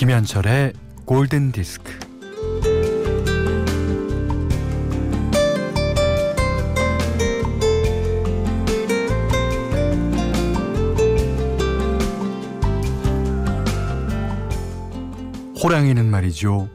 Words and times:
김현철의 0.00 0.72
골든 1.04 1.52
디스크. 1.52 1.92
호랑이는 15.62 16.06
말이죠. 16.06 16.70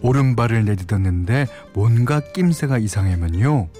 오른발을 0.00 0.64
내딛었는데 0.64 1.48
뭔가 1.74 2.20
낌새가 2.20 2.78
이상하면요. 2.78 3.70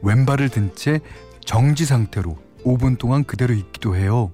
왼발을 0.00 0.48
든 0.48 0.70
채 0.74 1.00
정지 1.44 1.84
상태로 1.84 2.38
5분 2.64 2.96
동안 2.96 3.24
그대로 3.24 3.52
있기도 3.52 3.94
해요. 3.94 4.32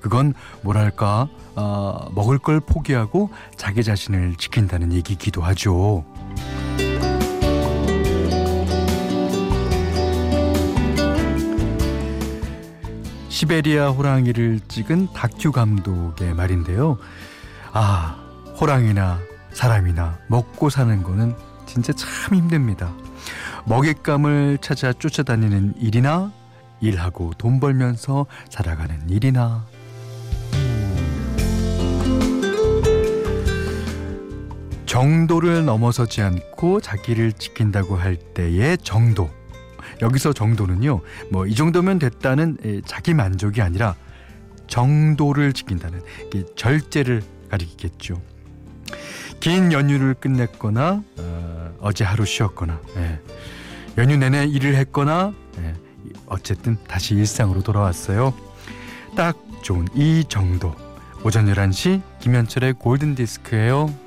그건 0.00 0.34
뭐랄까 0.62 1.28
어, 1.56 2.08
먹을 2.14 2.38
걸 2.38 2.60
포기하고 2.60 3.30
자기 3.56 3.82
자신을 3.82 4.36
지킨다는 4.36 4.92
얘기기도 4.92 5.42
하죠. 5.42 6.04
시베리아 13.28 13.90
호랑이를 13.90 14.60
찍은 14.68 15.08
다큐 15.12 15.50
감독의 15.50 16.34
말인데요. 16.34 16.98
아, 17.72 18.16
호랑이나 18.60 19.18
사람이나 19.52 20.18
먹고 20.28 20.70
사는 20.70 21.02
거는 21.02 21.34
진짜 21.66 21.92
참 21.92 22.34
힘듭니다. 22.34 22.92
먹잇감을 23.66 24.58
찾아 24.60 24.92
쫓아다니는 24.92 25.74
일이나 25.78 26.30
일하고 26.84 27.32
돈 27.38 27.60
벌면서 27.60 28.26
살아가는 28.50 29.08
일이나 29.08 29.66
정도를 34.86 35.64
넘어서지 35.64 36.22
않고 36.22 36.80
자기를 36.80 37.32
지킨다고 37.32 37.96
할 37.96 38.16
때의 38.16 38.78
정도. 38.78 39.28
여기서 40.02 40.32
정도는요, 40.32 41.00
뭐 41.30 41.46
이 41.46 41.54
정도면 41.54 41.98
됐다는 41.98 42.58
자기 42.84 43.14
만족이 43.14 43.60
아니라 43.60 43.96
정도를 44.66 45.52
지킨다는 45.52 46.00
절제를 46.56 47.22
가리키겠죠. 47.50 48.20
긴 49.40 49.72
연휴를 49.72 50.14
끝냈거나 50.14 51.02
어, 51.80 51.90
제 51.92 52.04
하루 52.04 52.24
쉬었거나 52.24 52.80
예. 52.96 53.20
연휴 53.98 54.16
내내 54.16 54.46
일을 54.46 54.74
했거나 54.76 55.32
예. 55.58 55.74
어쨌든 56.26 56.76
다시 56.86 57.14
일상으로 57.14 57.62
돌아왔어요. 57.62 58.34
딱 59.16 59.36
좋은 59.62 59.86
이 59.94 60.24
정도. 60.28 60.74
오전 61.24 61.46
11시 61.46 62.02
김현철의 62.20 62.74
골든디스크예요. 62.74 64.03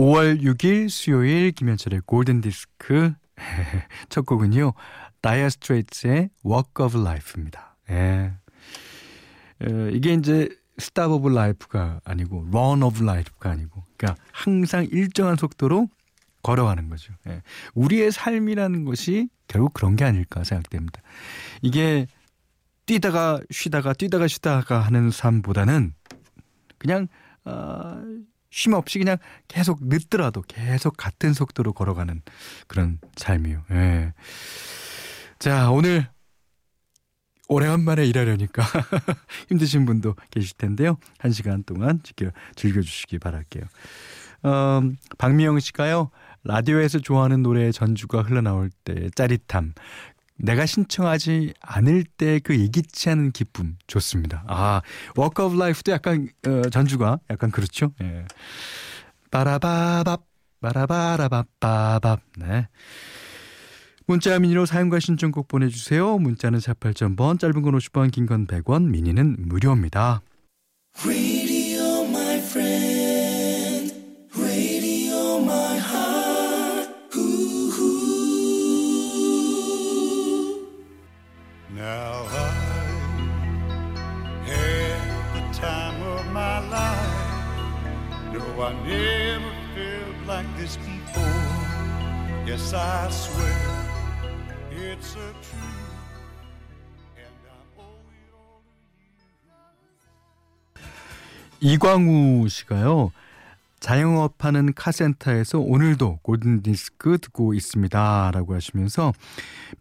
5월 0.00 0.40
6일 0.40 0.88
수요일 0.88 1.52
김현철의 1.52 2.00
골든 2.06 2.40
디스크 2.40 3.12
첫 4.08 4.24
곡은요. 4.24 4.72
Dire 5.20 5.50
Straits의 5.50 6.30
Walk 6.42 6.82
of 6.82 6.98
Life입니다. 6.98 7.76
예. 7.90 8.32
어, 9.62 9.90
이게 9.92 10.14
이제 10.14 10.48
Stop 10.78 11.10
of 11.10 11.28
Life가 11.28 12.00
아니고 12.04 12.48
Run 12.50 12.82
of 12.82 13.02
Life가 13.02 13.50
아니고 13.50 13.84
그러니까 13.98 14.22
항상 14.32 14.86
일정한 14.90 15.36
속도로 15.36 15.90
걸어가는 16.42 16.88
거죠. 16.88 17.12
예. 17.28 17.42
우리의 17.74 18.10
삶이라는 18.10 18.86
것이 18.86 19.28
결국 19.48 19.74
그런 19.74 19.96
게 19.96 20.06
아닐까 20.06 20.44
생각됩니다. 20.44 21.02
이게 21.60 22.06
뛰다가 22.86 23.38
쉬다가 23.50 23.92
뛰다가 23.92 24.28
쉬다가 24.28 24.80
하는 24.80 25.10
삶보다는 25.10 25.92
그냥 26.78 27.06
어, 27.44 28.02
쉼 28.50 28.74
없이 28.74 28.98
그냥 28.98 29.16
계속 29.48 29.78
늦더라도 29.82 30.42
계속 30.42 30.96
같은 30.96 31.32
속도로 31.32 31.72
걸어가는 31.72 32.22
그런 32.66 32.98
삶이요. 33.16 33.64
예. 33.70 34.12
자, 35.38 35.70
오늘 35.70 36.08
오래간만에 37.48 38.06
일하려니까 38.06 38.62
힘드신 39.48 39.84
분도 39.86 40.14
계실 40.30 40.56
텐데요. 40.56 40.98
한 41.18 41.32
시간 41.32 41.64
동안 41.64 42.00
즐겨주시기 42.54 43.18
바랄게요. 43.18 43.64
어, 44.42 44.82
박미영 45.18 45.58
씨가요. 45.58 46.10
라디오에서 46.44 47.00
좋아하는 47.00 47.42
노래의 47.42 47.72
전주가 47.72 48.22
흘러나올 48.22 48.70
때 48.84 49.10
짜릿함. 49.14 49.74
내가 50.42 50.66
신청하지 50.66 51.54
않을 51.60 52.04
때 52.04 52.40
그 52.40 52.58
예기치 52.58 53.10
않은 53.10 53.32
기쁨 53.32 53.76
좋습니다. 53.86 54.44
아, 54.46 54.82
Walk 55.16 55.42
of 55.44 55.56
Life도 55.56 55.92
약간 55.92 56.28
어, 56.46 56.62
전주가 56.70 57.18
약간 57.30 57.50
그렇죠. 57.50 57.92
예. 58.02 58.24
빠라바밥 59.30 60.22
빠라바라바빠밥 60.60 62.20
네. 62.38 62.68
문자 64.06 64.38
미니로 64.38 64.66
사용과 64.66 64.98
신청곡 64.98 65.46
보내주세요. 65.46 66.18
문자는 66.18 66.58
48,000번, 66.58 67.38
짧은 67.38 67.62
건 67.62 67.78
50원, 67.78 68.10
긴 68.10 68.26
건 68.26 68.46
100원, 68.46 68.88
미니는 68.90 69.36
무료입니다. 69.38 70.22
I 75.82 75.99
이광우 101.60 102.48
씨가요. 102.48 103.12
자영업하는 103.80 104.74
카센터에서 104.74 105.58
오늘도 105.58 106.20
골든디스크 106.22 107.18
듣고 107.18 107.54
있습니다. 107.54 108.30
라고 108.32 108.54
하시면서 108.54 109.12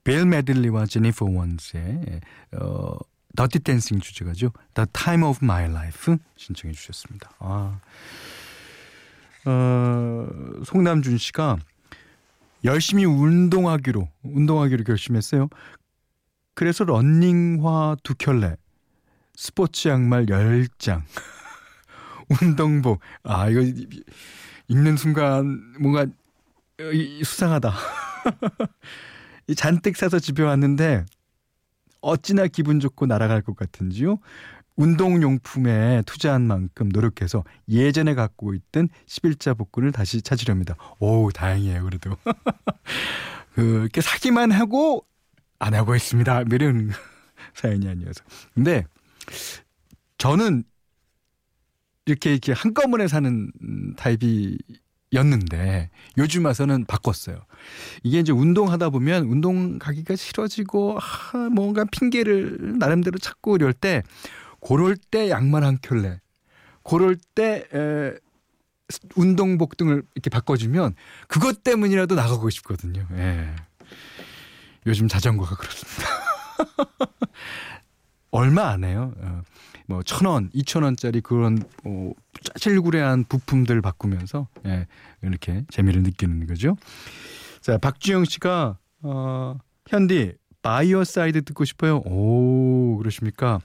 빌 0.03 0.25
메들리와 0.25 0.85
제니퍼 0.85 1.25
원스의 1.25 2.21
어, 2.53 2.97
Dirty 3.35 3.59
Dancing 3.59 3.99
주제가죠. 3.99 4.51
The 4.73 4.87
Time 4.93 5.23
of 5.25 5.39
My 5.43 5.65
Life 5.65 6.15
신청해 6.37 6.73
주셨습니다. 6.73 7.31
아, 7.39 7.79
어, 9.45 10.27
송남준 10.65 11.17
씨가 11.17 11.57
열심히 12.65 13.05
운동하기로 13.05 14.07
운동하기로 14.23 14.83
결심했어요. 14.83 15.49
그래서 16.53 16.83
런닝화 16.83 17.95
두 18.03 18.15
켤레, 18.15 18.55
스포츠 19.35 19.87
양말 19.87 20.25
10장, 20.25 21.03
운동복. 22.41 22.99
아, 23.23 23.49
이거 23.49 23.61
읽는 24.67 24.97
순간 24.97 25.73
뭔가 25.79 26.05
수상하다. 27.23 27.73
잔뜩 29.55 29.97
사서 29.97 30.19
집에 30.19 30.43
왔는데 30.43 31.05
어찌나 32.01 32.47
기분 32.47 32.79
좋고 32.79 33.07
날아갈 33.07 33.41
것 33.41 33.55
같은지요. 33.55 34.19
운동용품에 34.75 36.03
투자한 36.05 36.47
만큼 36.47 36.87
노력해서 36.87 37.43
예전에 37.67 38.13
갖고 38.13 38.53
있던 38.53 38.87
11자 39.07 39.57
복근을 39.57 39.91
다시 39.91 40.21
찾으렵니다. 40.21 40.75
오, 40.99 41.29
다행이에요, 41.31 41.83
그래도. 41.83 42.15
그렇게 43.55 43.99
사기만 43.99 44.51
하고 44.51 45.05
안 45.59 45.73
하고 45.73 45.95
있습니다. 45.95 46.45
뭐 46.45 46.55
이런 46.55 46.91
사연이 47.53 47.89
아니어서. 47.89 48.23
근데 48.53 48.85
저는 50.17 50.63
이렇게 52.11 52.31
이렇게 52.31 52.51
한꺼번에 52.51 53.07
사는 53.07 53.51
타입이 53.97 54.57
였는데 55.13 55.89
요즘 56.17 56.45
와서는 56.45 56.85
바꿨어요. 56.85 57.45
이게 58.03 58.19
이제 58.19 58.31
운동하다 58.31 58.89
보면 58.89 59.23
운동 59.25 59.79
가기가 59.79 60.15
싫어지고 60.15 60.99
아, 60.99 61.37
뭔가 61.49 61.85
핑계를 61.85 62.77
나름대로 62.77 63.17
찾고 63.17 63.55
이럴 63.55 63.73
때 63.73 64.03
고럴 64.59 64.97
때 64.97 65.29
양말 65.29 65.63
한 65.63 65.79
켤레, 65.81 66.19
고럴 66.83 67.17
때 67.33 67.65
에, 67.73 68.13
운동복 69.15 69.77
등을 69.77 70.03
이렇게 70.15 70.29
바꿔주면 70.29 70.95
그것 71.27 71.63
때문이라도 71.63 72.15
나가고 72.15 72.49
싶거든요. 72.49 73.07
예. 73.13 73.55
요즘 74.85 75.07
자전거가 75.07 75.55
그렇습니다. 75.55 76.09
얼마 78.31 78.69
안 78.69 78.83
해요. 78.83 79.13
어, 79.89 79.95
뭐천 79.95 80.27
원, 80.27 80.49
이천 80.53 80.83
원짜리 80.83 81.21
그런 81.21 81.61
뭐 81.83 82.13
짜질구레한 82.43 83.25
부품들 83.25 83.81
바꾸면서 83.81 84.47
예, 84.65 84.87
이렇게 85.21 85.65
재미를 85.69 86.03
느끼는 86.03 86.47
거죠. 86.47 86.77
자, 87.61 87.77
박주영 87.77 88.25
씨가 88.25 88.77
어, 89.01 89.57
현디 89.87 90.35
By 90.61 91.03
Your 91.03 91.23
Side 91.23 91.43
듣고 91.43 91.65
싶어요. 91.65 91.97
오, 92.05 92.97
그러십니까? 92.97 93.59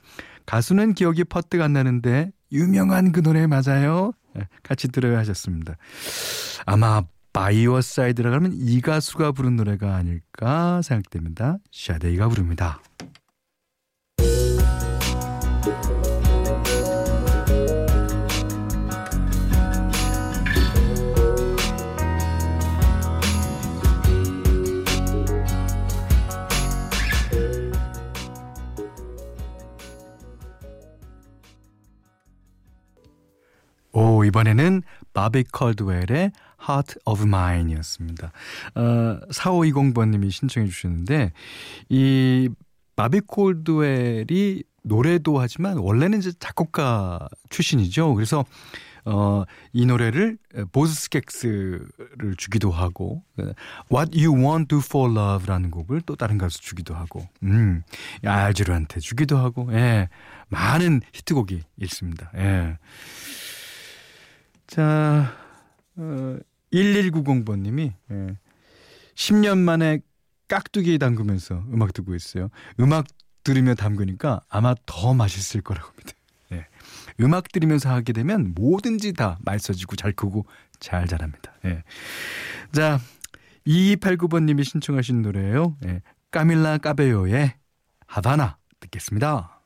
가수는 0.47 0.95
기억이 0.95 1.25
퍼뜩 1.25 1.61
안 1.61 1.73
나는데 1.73 2.31
유명한 2.53 3.13
그 3.13 3.23
노래 3.23 3.47
맞아요? 3.47 4.13
예, 4.39 4.49
같이 4.63 4.89
들어야 4.89 5.19
하셨습니다. 5.19 5.77
아마 6.67 7.03
By 7.33 7.81
Your 7.81 8.31
Side라고 8.31 8.37
하면 8.37 8.53
이 8.55 8.81
가수가 8.81 9.33
부른 9.33 9.57
노래가 9.57 9.97
아닐까 9.97 10.81
생각됩니다. 10.83 11.59
샤데이가 11.73 12.29
부릅니다. 12.29 12.81
오, 34.25 34.27
이번에는 34.27 34.83
바비 35.13 35.45
컬드웰의 35.53 36.33
Heart 36.67 36.95
of 37.05 37.23
Mine 37.23 37.73
이었습니다. 37.73 38.33
어, 38.75 39.21
4520번님이 39.31 40.31
신청해 40.31 40.69
주셨는데, 40.69 41.33
이 41.91 42.49
바비 42.97 43.21
콜드웰이 43.27 44.63
노래도 44.83 45.39
하지만 45.39 45.77
원래는 45.79 46.19
이제 46.19 46.33
작곡가 46.39 47.29
출신이죠. 47.51 48.15
그래서 48.15 48.45
어, 49.07 49.45
이 49.73 49.85
노래를 49.85 50.39
보스 50.73 50.95
스켑스를 50.95 52.37
주기도 52.39 52.71
하고 52.71 53.23
What 53.93 54.19
You 54.19 54.43
Want 54.43 54.69
to 54.69 54.79
For 54.79 55.11
Love라는 55.11 55.71
곡을 55.71 56.03
또 56.07 56.17
다른 56.17 56.39
가수 56.39 56.61
주기도 56.63 56.95
하고 56.95 57.27
음, 57.43 57.83
알즈르한테 58.25 59.01
주기도 59.01 59.37
하고 59.37 59.69
예, 59.73 60.09
많은 60.49 61.03
히트곡이 61.13 61.63
있습니다. 61.81 62.31
예. 62.37 62.79
자, 64.67 65.33
어, 65.97 66.37
1190번님이 66.73 67.93
예, 68.11 68.39
10년 69.15 69.59
만에 69.59 70.01
깍두기 70.49 70.99
담그면서 70.99 71.65
음악 71.73 71.93
듣고 71.93 72.15
있어요. 72.15 72.49
음악 72.81 73.07
들으며 73.45 73.75
담그니까 73.75 74.41
아마 74.49 74.75
더 74.87 75.15
맛있을 75.15 75.61
거라고 75.63 75.89
합니다. 75.89 76.13
예. 76.53 76.67
음악 77.21 77.53
들으면서 77.53 77.91
하게 77.91 78.13
되면 78.13 78.55
뭐든지 78.55 79.13
다 79.13 79.39
맛있어지고 79.43 79.97
잘 79.97 80.13
크고 80.13 80.47
잘 80.81 81.07
자랍니다. 81.07 81.53
예. 81.65 81.83
자, 82.73 82.99
2289번님이 83.67 84.65
신청하신 84.65 85.23
노래예요. 85.23 85.77
예. 85.87 86.03
까밀라 86.31 86.79
까베요의 86.79 87.55
하바나 88.07 88.59
듣겠습니다. 88.81 89.61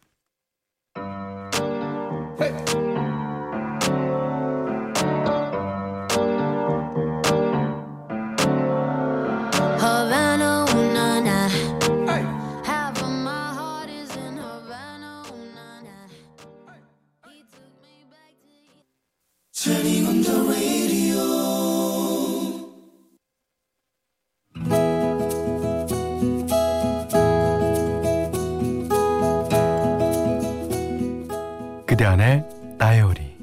그대 31.98 32.06
안의 32.06 32.44
다이어리 32.78 33.36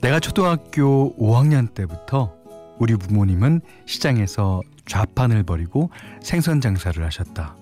내가 0.00 0.20
초등학교 0.20 1.12
5학년 1.16 1.74
때부터 1.74 2.36
우리 2.78 2.94
부모님은 2.94 3.62
시장에서 3.84 4.60
좌판을 4.86 5.42
벌이고 5.42 5.90
생선 6.22 6.60
장사를 6.60 7.04
하셨다. 7.04 7.56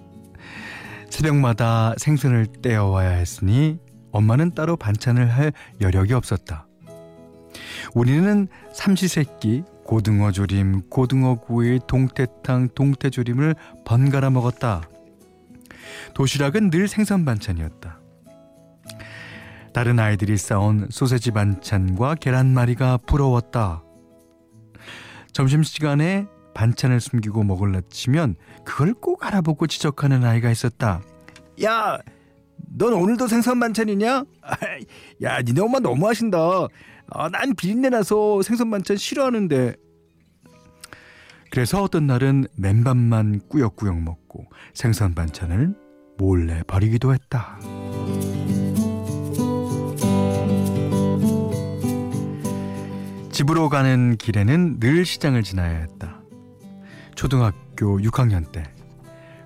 새벽마다 1.08 1.94
생선을 1.96 2.48
떼어와야 2.60 3.08
했으니 3.08 3.78
엄마는 4.10 4.54
따로 4.54 4.76
반찬을 4.76 5.30
할 5.30 5.54
여력이 5.80 6.12
없었다. 6.12 6.66
우리는 7.94 8.48
삼시세끼 8.74 9.62
고등어 9.86 10.30
조림, 10.30 10.90
고등어 10.90 11.36
구이, 11.36 11.80
동태탕, 11.86 12.68
동태조림을 12.74 13.54
번갈아 13.86 14.28
먹었다. 14.28 14.82
도시락은 16.14 16.70
늘 16.70 16.88
생선 16.88 17.24
반찬이었다. 17.24 18.00
다른 19.72 19.98
아이들이 19.98 20.36
싸온 20.36 20.88
소세지 20.90 21.30
반찬과 21.30 22.16
계란말이가 22.16 22.98
부러웠다. 23.06 23.82
점심시간에 25.32 26.26
반찬을 26.54 27.00
숨기고 27.00 27.42
먹을라 27.44 27.80
치면 27.88 28.36
그걸 28.64 28.92
꼭 28.92 29.24
알아보고 29.24 29.66
지적하는 29.66 30.24
아이가 30.24 30.50
있었다. 30.50 31.00
야, 31.64 31.98
넌 32.56 32.92
오늘도 32.92 33.28
생선 33.28 33.58
반찬이냐? 33.60 34.24
야, 35.22 35.40
니네 35.40 35.60
엄마 35.62 35.78
너무하신다. 35.78 36.38
아, 37.10 37.28
난 37.28 37.54
비린내 37.54 37.90
나서 37.90 38.42
생선 38.42 38.70
반찬 38.70 38.96
싫어하는데. 38.96 39.74
그래서 41.50 41.82
어떤 41.82 42.06
날은 42.06 42.46
맨밥만 42.56 43.40
꾸역꾸역 43.48 44.00
먹고 44.00 44.46
생선 44.72 45.14
반찬을 45.14 45.74
몰래 46.16 46.62
버리기도 46.66 47.12
했다. 47.14 47.58
집으로 53.30 53.68
가는 53.68 54.16
길에는 54.16 54.78
늘 54.78 55.04
시장을 55.04 55.42
지나야 55.42 55.78
했다. 55.78 56.20
초등학교 57.14 57.98
6학년 57.98 58.52
때. 58.52 58.62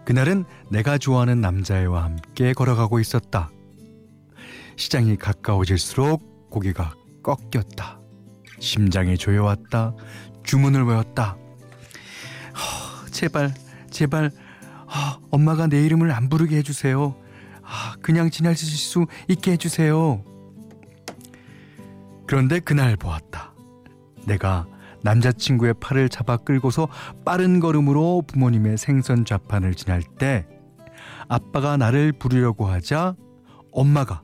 그날은 0.05 0.45
내가 0.71 0.99
좋아하는 0.99 1.41
남자애와 1.41 2.05
함께 2.05 2.53
걸어가고 2.53 3.01
있었다. 3.01 3.51
시장이 4.77 5.17
가까워질수록 5.17 6.51
고개가 6.51 6.95
꺾였다. 7.23 8.01
심장이 8.61 9.17
조여왔다. 9.17 9.95
주문을 10.45 10.85
외웠다. 10.85 11.37
허, 12.55 13.11
제발, 13.11 13.53
제발, 13.91 14.31
아, 14.88 15.19
엄마가 15.31 15.66
내 15.66 15.85
이름을 15.85 16.12
안 16.12 16.28
부르게 16.28 16.57
해주세요. 16.59 17.14
아, 17.62 17.97
그냥 18.00 18.31
지나칠 18.31 18.69
수 18.69 19.07
있게 19.28 19.52
해주세요. 19.52 20.23
그런데 22.26 22.61
그날 22.61 22.97
보았다. 22.97 23.55
내가 24.26 24.66
남자친구의 25.02 25.75
팔을 25.81 26.09
잡아 26.09 26.37
끌고서 26.37 26.88
빠른 27.25 27.61
걸음으로 27.61 28.23
부모님의 28.26 28.76
생선 28.78 29.25
좌판을 29.25 29.75
지날 29.75 30.02
때 30.19 30.47
아빠가 31.28 31.76
나를 31.76 32.12
부르려고 32.12 32.66
하자 32.66 33.14
엄마가 33.73 34.23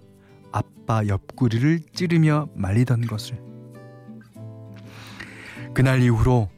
아빠 0.51 1.07
옆구리를 1.07 1.81
찌르며 1.93 2.49
말리던 2.55 3.03
것을. 3.03 3.41
그날 5.75 6.03
이후로 6.03 6.49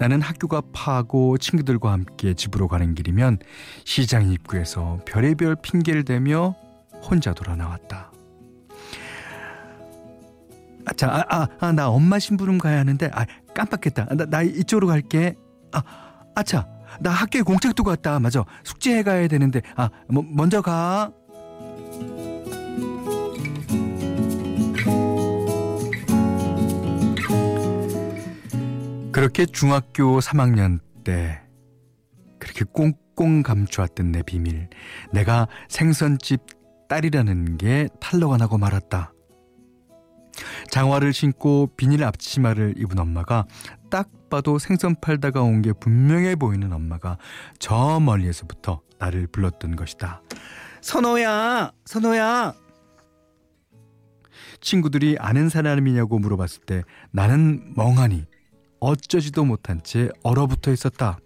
나는 0.00 0.22
학교가 0.22 0.62
파고 0.72 1.36
친구들과 1.36 1.92
함께 1.92 2.32
집으로 2.32 2.68
가는 2.68 2.94
길이면 2.94 3.38
시장 3.84 4.30
입구에서 4.32 4.98
별의별 5.04 5.56
핑계를 5.62 6.06
대며 6.06 6.56
혼자 7.02 7.34
돌아 7.34 7.54
나왔다. 7.54 8.10
아, 10.86 10.92
자, 10.94 11.08
아, 11.08 11.24
아, 11.28 11.48
아, 11.60 11.72
나 11.72 11.90
엄마 11.90 12.18
심부름 12.18 12.56
가야 12.56 12.78
하는데, 12.78 13.10
아, 13.12 13.26
깜빡했다. 13.54 14.14
나, 14.14 14.24
나 14.24 14.40
이쪽으로 14.40 14.86
갈게. 14.86 15.34
아, 15.70 15.82
아차, 16.34 16.66
나 17.00 17.10
학교에 17.10 17.42
공책도 17.42 17.84
갔다. 17.84 18.18
맞아. 18.18 18.42
숙제해 18.64 19.02
가야 19.02 19.28
되는데, 19.28 19.60
아, 19.76 19.90
뭐, 20.08 20.24
먼저 20.26 20.62
가. 20.62 21.12
그렇게 29.12 29.44
중학교 29.46 30.20
3학년 30.20 30.80
때 31.04 31.40
그렇게 32.38 32.64
꽁꽁 32.64 33.42
감추었던 33.42 34.12
내 34.12 34.22
비밀. 34.22 34.68
내가 35.12 35.48
생선집 35.68 36.40
딸이라는 36.88 37.58
게 37.58 37.88
탈로가 38.00 38.36
나고 38.36 38.58
말았다. 38.58 39.12
장화를 40.70 41.12
신고 41.12 41.68
비닐 41.76 42.04
앞치마를 42.04 42.74
입은 42.78 42.98
엄마가 42.98 43.46
딱 43.90 44.08
봐도 44.30 44.58
생선 44.58 44.94
팔다가 45.00 45.42
온 45.42 45.60
게 45.62 45.72
분명해 45.72 46.36
보이는 46.36 46.72
엄마가 46.72 47.18
저 47.58 47.98
멀리에서부터 48.00 48.80
나를 48.98 49.26
불렀던 49.26 49.74
것이다. 49.76 50.22
선호야, 50.80 51.72
선호야. 51.84 52.54
친구들이 54.60 55.16
아는 55.18 55.48
사람이냐고 55.48 56.18
물어봤을 56.18 56.62
때 56.64 56.82
나는 57.10 57.72
멍하니 57.76 58.24
어쩌지도 58.80 59.44
못한 59.44 59.82
채 59.82 60.10
얼어붙어 60.22 60.72
있었다. 60.72 61.18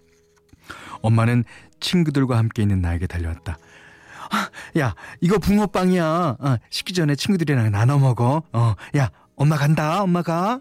엄마는 1.02 1.44
친구들과 1.80 2.38
함께 2.38 2.62
있는 2.62 2.80
나에게 2.80 3.06
달려왔다. 3.06 3.58
아, 4.30 4.50
야, 4.78 4.94
이거 5.20 5.38
붕어빵이야. 5.38 6.36
어, 6.40 6.56
식기 6.70 6.92
전에 6.92 7.14
친구들이랑 7.14 7.70
나눠 7.70 7.98
먹어. 7.98 8.42
어, 8.52 8.74
야, 8.96 9.10
엄마 9.36 9.56
간다. 9.56 10.02
엄마가. 10.02 10.60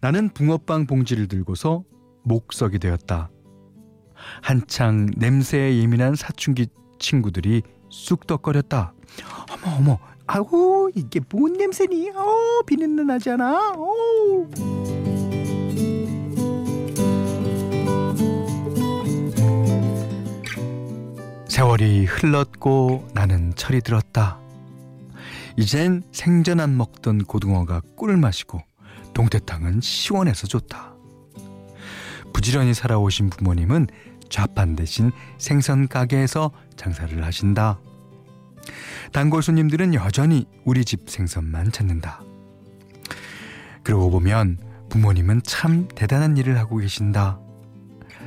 나는 0.00 0.28
붕어빵 0.30 0.86
봉지를 0.86 1.26
들고서 1.26 1.82
목석이 2.24 2.78
되었다. 2.78 3.30
한창 4.42 5.06
냄새에 5.16 5.76
예민한 5.78 6.14
사춘기 6.14 6.68
친구들이 6.98 7.62
쑥덕거렸다. 7.90 8.92
어머 9.50 9.76
어머, 9.76 9.98
아우 10.30 10.90
이게 10.94 11.20
뭔 11.30 11.54
냄새니? 11.54 12.10
어 12.10 12.62
비린내 12.66 13.02
않아? 13.30 13.72
오. 13.78 14.46
세월이 21.48 22.04
흘렀고 22.04 23.08
나는 23.14 23.54
철이 23.56 23.80
들었다. 23.80 24.38
이젠 25.56 26.02
생전 26.12 26.60
안 26.60 26.76
먹던 26.76 27.24
고등어가 27.24 27.80
꿀을 27.96 28.18
마시고 28.18 28.60
동태탕은 29.14 29.80
시원해서 29.80 30.46
좋다. 30.46 30.92
부지런히 32.34 32.74
살아오신 32.74 33.30
부모님은 33.30 33.86
좌판 34.28 34.76
대신 34.76 35.10
생선 35.38 35.88
가게에서 35.88 36.52
장사를 36.76 37.24
하신다. 37.24 37.80
단골 39.12 39.42
손님들은 39.42 39.94
여전히 39.94 40.46
우리 40.64 40.84
집 40.84 41.08
생선만 41.08 41.72
찾는다. 41.72 42.22
그러고 43.82 44.10
보면 44.10 44.58
부모님은 44.90 45.42
참 45.44 45.88
대단한 45.94 46.36
일을 46.36 46.58
하고 46.58 46.76
계신다. 46.76 47.40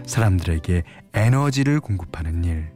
사람들에게 0.06 0.84
에너지를 1.14 1.80
공급하는 1.80 2.44
일. 2.44 2.72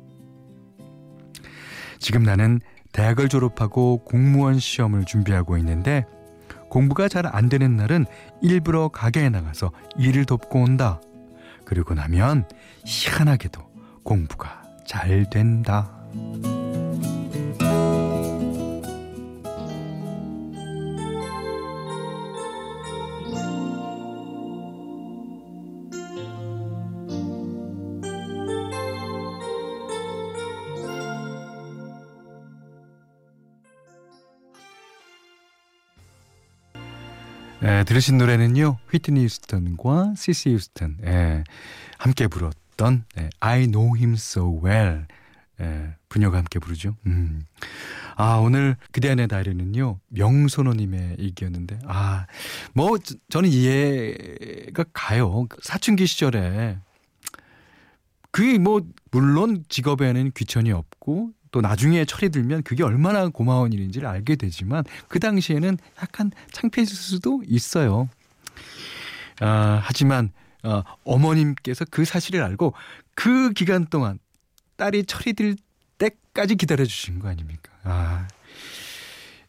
지금 2.00 2.24
나는 2.24 2.60
대학을 2.92 3.30
졸업하고 3.30 4.04
공무원 4.06 4.60
시험을 4.60 5.06
준비하고 5.06 5.58
있는데 5.58 6.06
공부가 6.70 7.08
잘 7.08 7.26
안 7.26 7.50
되는 7.50 7.76
날은 7.78 8.06
일부러 8.42 8.90
가게에 8.90 9.30
나가서 9.30 9.72
일을 9.98 10.26
돕고 10.26 10.60
온다. 10.62 11.02
그리고 11.66 11.94
나면 11.94 12.48
희한하게도 12.86 13.62
공부가 14.04 14.64
잘 14.86 15.30
된다. 15.30 15.92
예, 37.66 37.84
들으신 37.84 38.20
노래는요 38.20 38.78
휘트니 38.92 39.24
휴스턴과 39.24 40.14
시시 40.16 40.54
휴스턴 40.54 40.98
예, 41.04 41.44
함께 41.98 42.28
불었던 42.28 43.06
예, 43.18 43.30
I 43.40 43.66
Know 43.66 43.98
Him 43.98 44.14
So 44.14 44.62
Well 44.64 45.06
예, 45.60 45.96
부녀가 46.08 46.38
함께 46.38 46.60
부르죠. 46.60 46.96
음. 47.08 47.44
아 48.18 48.36
오늘 48.36 48.76
그대 48.92 49.10
안의 49.10 49.28
다이리는요 49.30 50.00
명선호님의 50.10 51.18
얘기였는데 51.20 51.80
아뭐 51.86 53.00
저는 53.30 53.50
이해가 53.50 54.86
가요 54.94 55.48
사춘기 55.62 56.06
시절에 56.06 56.78
그게 58.32 58.60
뭐 58.60 58.82
물론 59.12 59.64
직업에는 59.70 60.32
귀천이 60.36 60.72
없고 60.72 61.32
또 61.56 61.62
나중에 61.62 62.04
철이 62.04 62.32
들면 62.32 62.64
그게 62.64 62.84
얼마나 62.84 63.30
고마운 63.30 63.72
일인지를 63.72 64.10
알게 64.10 64.36
되지만 64.36 64.84
그 65.08 65.22
당시에는 65.22 65.78
약간 66.02 66.30
창피했을 66.52 66.94
수도 66.94 67.42
있어요. 67.48 68.10
아, 69.40 69.80
하지만 69.82 70.32
어, 70.64 70.84
어머님께서 71.06 71.86
그 71.90 72.04
사실을 72.04 72.44
알고 72.44 72.74
그 73.14 73.54
기간 73.54 73.86
동안 73.86 74.20
딸이 74.76 75.06
철이 75.06 75.32
들 75.32 75.56
때까지 75.98 76.56
기다려 76.56 76.84
주신 76.84 77.20
거 77.20 77.30
아닙니까? 77.30 77.72
아. 77.86 78.28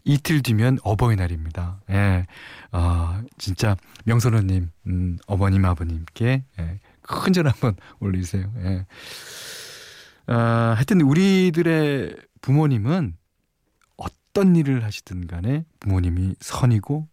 이틀 0.04 0.40
뒤면 0.42 0.78
어버이날입니다. 0.84 1.80
예. 1.90 2.26
아, 2.70 3.20
진짜 3.36 3.76
명선호 4.04 4.42
님, 4.42 4.70
음, 4.86 5.18
어머님, 5.26 5.64
아버님께 5.64 6.44
예, 6.60 6.80
큰절 7.02 7.48
한번 7.48 7.74
올리세요. 7.98 8.52
예. 8.58 8.86
아, 10.26 10.74
하여튼 10.74 11.00
우리들의 11.02 12.16
부모님은 12.40 13.16
어떤 13.96 14.56
일을 14.56 14.84
하시든 14.84 15.26
간에 15.26 15.64
부모님이 15.80 16.34
선이고 16.40 17.08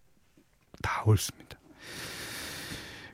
다 0.82 1.04
옳습니다. 1.06 1.58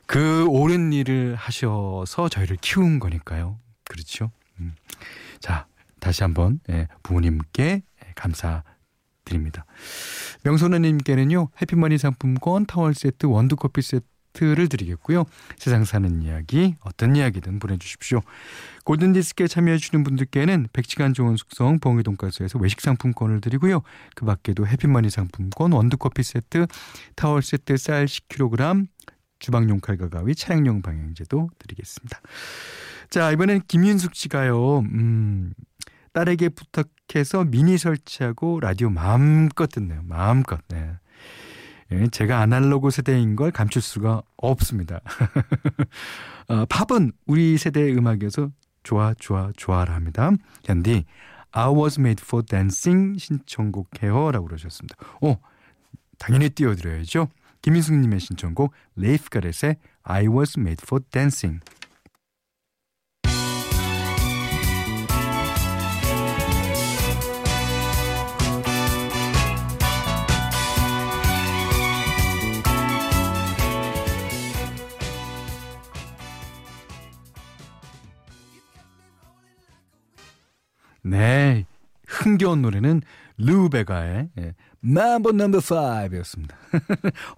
그 0.06 0.46
옳은 0.48 0.92
일을 0.92 1.36
하셔서 1.36 2.28
저희를 2.28 2.56
키운 2.60 2.98
거니까요. 2.98 3.58
그렇죠? 3.84 4.32
음. 4.58 4.74
자, 5.38 5.66
다시 6.00 6.24
한번 6.24 6.58
예, 6.68 6.88
부모님께 7.04 7.82
감사드립니다. 8.16 9.66
명선우님께는요 10.42 11.50
해피머니 11.62 11.98
상품권 11.98 12.66
타월 12.66 12.94
세트 12.94 13.26
원두커피 13.26 13.82
세트 13.82 14.06
를 14.38 14.68
드리겠고요. 14.68 15.24
세상 15.58 15.84
사는 15.84 16.22
이야기 16.22 16.76
어떤 16.80 17.16
이야기든 17.16 17.58
보내주십시오. 17.58 18.20
골든디스크에 18.84 19.48
참여해주시는 19.48 20.04
분들께는 20.04 20.68
100시간 20.72 21.14
좋은 21.14 21.36
숙성 21.36 21.80
봉이 21.80 22.02
돈가스에서 22.04 22.58
외식 22.60 22.80
상품권을 22.80 23.40
드리고요. 23.40 23.82
그 24.14 24.24
밖에도 24.24 24.66
해피머니 24.66 25.10
상품권 25.10 25.72
원두커피 25.72 26.22
세트 26.22 26.66
타월 27.16 27.42
세트 27.42 27.76
쌀 27.76 28.06
10kg 28.06 28.86
주방용 29.40 29.80
칼과 29.80 30.08
가위 30.08 30.34
차량용 30.34 30.80
방향제도 30.82 31.50
드리겠습니다. 31.58 32.20
자 33.10 33.32
이번엔 33.32 33.62
김윤숙 33.66 34.14
씨가요. 34.14 34.78
음, 34.78 35.52
딸에게 36.12 36.50
부탁해서 36.50 37.44
미니 37.44 37.78
설치하고 37.78 38.60
라디오 38.60 38.90
마음껏 38.90 39.66
듣네요. 39.66 40.02
마음껏. 40.04 40.60
네. 40.68 40.92
예, 41.92 42.06
제가 42.08 42.40
아날로그 42.40 42.90
세대인 42.90 43.36
걸 43.36 43.50
감출 43.50 43.82
수가 43.82 44.22
없습니다. 44.36 45.00
어, 46.48 46.64
팝은 46.66 47.12
우리 47.26 47.58
세대의 47.58 47.96
음악이어서 47.96 48.50
좋아 48.82 49.14
좋아 49.18 49.50
좋아라 49.56 49.94
합니다. 49.94 50.30
현디 50.64 51.04
I 51.52 51.68
was 51.72 51.98
made 51.98 52.22
for 52.24 52.44
dancing 52.44 53.18
신청곡 53.18 54.02
해요 54.02 54.30
라고 54.30 54.46
그러셨습니다. 54.46 54.96
오 55.20 55.36
당연히 56.18 56.50
띄워드려야죠. 56.50 57.28
김인숙님의 57.62 58.20
신청곡 58.20 58.72
레이프 58.96 59.28
가렛의 59.30 59.76
I 60.02 60.28
was 60.28 60.58
made 60.58 60.82
for 60.82 61.02
dancing 61.10 61.60
네. 81.02 81.64
흥겨운 82.06 82.60
노래는 82.62 83.02
루베가의 83.38 84.30
예, 84.38 84.54
Mambo 84.84 85.30
No. 85.32 85.46
5였습니다. 85.46 86.54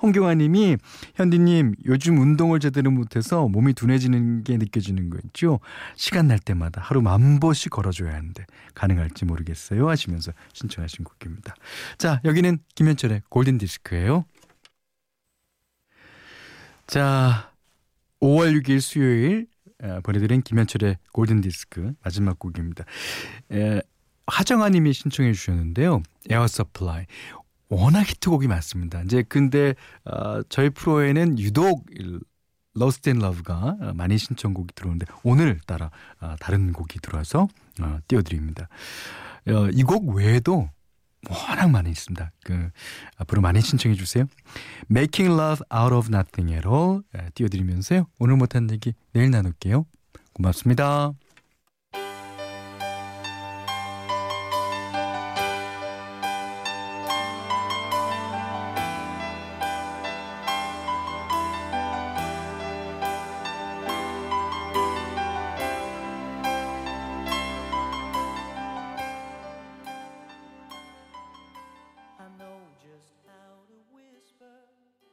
홍경아 0.02 0.34
님이 0.34 0.76
현디 1.14 1.38
님 1.38 1.74
요즘 1.84 2.18
운동을 2.18 2.60
제대로 2.60 2.90
못 2.90 3.16
해서 3.16 3.48
몸이 3.48 3.74
둔해지는 3.74 4.44
게 4.44 4.56
느껴지는 4.56 5.10
거 5.10 5.18
있죠. 5.26 5.60
시간 5.96 6.28
날 6.28 6.38
때마다 6.38 6.80
하루 6.80 7.02
만 7.02 7.40
보씩 7.40 7.70
걸어 7.70 7.90
줘야 7.90 8.14
하는데 8.14 8.44
가능할지 8.74 9.24
모르겠어요 9.24 9.88
하시면서 9.88 10.32
신청하신 10.52 11.04
곡입니다. 11.04 11.54
자 11.98 12.20
여기는 12.24 12.58
김현철의 12.74 13.22
골든 13.28 13.58
디스크예요. 13.58 14.24
자 16.86 17.52
5월 18.20 18.60
6일 18.60 18.80
수요일 18.80 19.46
보내드린 20.02 20.42
김현철의 20.42 20.98
골든디스크 21.12 21.94
마지막 22.02 22.38
곡입니다. 22.38 22.84
에, 23.52 23.80
하정아님이 24.26 24.92
신청해 24.92 25.32
주셨는데요. 25.32 26.02
Air 26.30 26.46
Supply. 26.46 27.06
워낙 27.68 28.08
히트곡이 28.08 28.48
많습니다. 28.48 29.02
이제 29.02 29.22
근데 29.26 29.74
어, 30.04 30.42
저희 30.48 30.70
프로에는 30.70 31.38
유독 31.38 31.86
Lost 32.74 33.10
in 33.10 33.18
Love가 33.18 33.92
많이 33.94 34.18
신청곡이 34.18 34.74
들어오는데 34.74 35.06
오늘따라 35.22 35.90
어, 36.20 36.36
다른 36.38 36.72
곡이 36.72 37.00
들어와서 37.00 37.48
어, 37.80 37.98
띄워드립니다. 38.08 38.68
어, 39.48 39.68
이곡 39.72 40.14
외에도 40.14 40.68
워낙 41.30 41.70
많이 41.70 41.90
있습니다. 41.90 42.32
그 42.44 42.70
앞으로 43.16 43.42
많이 43.42 43.60
신청해 43.60 43.96
주세요. 43.96 44.24
Making 44.90 45.38
Love 45.38 45.64
Out 45.74 45.94
of 45.94 46.08
Nothing 46.12 46.52
at 46.54 46.68
All 46.68 47.02
예, 47.16 47.30
띄워드리면서요. 47.34 48.06
오늘 48.18 48.36
못한 48.36 48.68
얘기 48.70 48.92
내일 49.12 49.30
나눌게요. 49.30 49.86
고맙습니다. 50.32 51.12